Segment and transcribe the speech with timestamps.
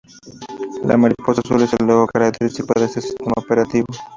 [0.83, 3.85] La mariposa azul es el logo característico de este sistema operativo.